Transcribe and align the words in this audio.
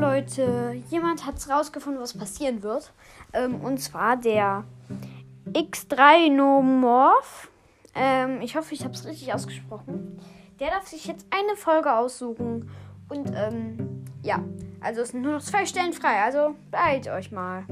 Leute, 0.00 0.82
jemand 0.90 1.26
hat 1.26 1.34
rausgefunden, 1.48 2.00
was 2.00 2.16
passieren 2.16 2.62
wird. 2.62 2.92
Ähm, 3.32 3.60
und 3.60 3.78
zwar 3.78 4.16
der 4.16 4.64
X3 5.52 6.30
Nomorph. 6.30 7.50
Ähm, 7.94 8.40
ich 8.40 8.56
hoffe, 8.56 8.74
ich 8.74 8.84
habe 8.84 8.94
es 8.94 9.06
richtig 9.06 9.32
ausgesprochen. 9.32 10.18
Der 10.60 10.70
darf 10.70 10.86
sich 10.86 11.06
jetzt 11.06 11.26
eine 11.30 11.56
Folge 11.56 11.94
aussuchen. 11.94 12.70
Und 13.08 13.32
ähm, 13.34 14.04
ja, 14.22 14.42
also 14.80 15.02
es 15.02 15.10
sind 15.10 15.22
nur 15.22 15.32
noch 15.32 15.42
zwei 15.42 15.66
Stellen 15.66 15.92
frei. 15.92 16.22
Also 16.22 16.54
beeilt 16.70 17.08
euch 17.08 17.30
mal. 17.30 17.64